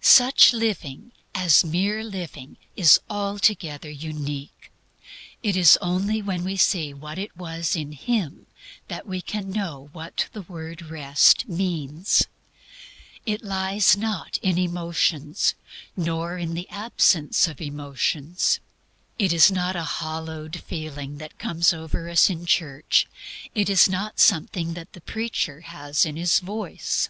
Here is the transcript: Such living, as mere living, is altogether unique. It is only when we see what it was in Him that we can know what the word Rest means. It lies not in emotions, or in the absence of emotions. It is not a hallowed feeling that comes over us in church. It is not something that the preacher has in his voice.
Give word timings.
Such 0.00 0.52
living, 0.52 1.12
as 1.32 1.62
mere 1.64 2.02
living, 2.02 2.56
is 2.74 2.98
altogether 3.08 3.88
unique. 3.88 4.72
It 5.44 5.56
is 5.56 5.78
only 5.80 6.20
when 6.20 6.42
we 6.42 6.56
see 6.56 6.92
what 6.92 7.18
it 7.20 7.36
was 7.36 7.76
in 7.76 7.92
Him 7.92 8.48
that 8.88 9.06
we 9.06 9.20
can 9.22 9.48
know 9.52 9.88
what 9.92 10.28
the 10.32 10.42
word 10.42 10.82
Rest 10.82 11.48
means. 11.48 12.26
It 13.24 13.44
lies 13.44 13.96
not 13.96 14.38
in 14.38 14.58
emotions, 14.58 15.54
or 15.96 16.36
in 16.36 16.54
the 16.54 16.68
absence 16.68 17.46
of 17.46 17.60
emotions. 17.60 18.58
It 19.20 19.32
is 19.32 19.52
not 19.52 19.76
a 19.76 19.84
hallowed 19.84 20.60
feeling 20.66 21.18
that 21.18 21.38
comes 21.38 21.72
over 21.72 22.08
us 22.10 22.28
in 22.28 22.44
church. 22.44 23.06
It 23.54 23.70
is 23.70 23.88
not 23.88 24.18
something 24.18 24.74
that 24.74 24.94
the 24.94 25.00
preacher 25.00 25.60
has 25.60 26.04
in 26.04 26.16
his 26.16 26.40
voice. 26.40 27.08